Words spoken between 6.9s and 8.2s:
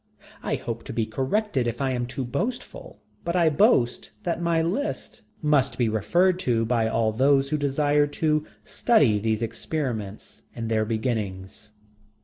those who desire